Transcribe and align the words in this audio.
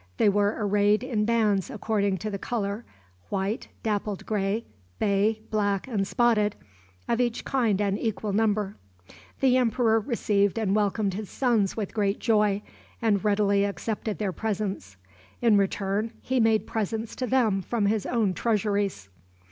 They 0.17 0.29
were 0.29 0.55
arrayed 0.57 1.03
in 1.03 1.25
bands 1.25 1.69
according 1.69 2.17
to 2.17 2.31
the 2.31 2.39
color, 2.39 2.85
white, 3.29 3.67
dappled 3.83 4.25
gray, 4.25 4.65
bay, 4.97 5.41
black, 5.51 5.87
and 5.87 6.07
spotted, 6.07 6.55
of 7.07 7.21
each 7.21 7.45
kind 7.45 7.79
an 7.79 7.99
equal 7.99 8.33
number. 8.33 8.77
The 9.41 9.57
emperor 9.57 9.99
received 9.99 10.57
and 10.57 10.75
welcomed 10.75 11.13
his 11.13 11.29
sons 11.29 11.77
with 11.77 11.93
great 11.93 12.17
joy, 12.17 12.63
and 12.99 13.23
readily 13.23 13.63
accepted 13.63 14.17
their 14.17 14.33
presents. 14.33 14.97
In 15.39 15.55
return, 15.57 16.13
he 16.19 16.39
made 16.39 16.65
presents 16.65 17.15
to 17.17 17.27
them 17.27 17.61
from 17.61 17.85
his 17.85 18.07
own 18.07 18.33
treasuries. 18.33 19.07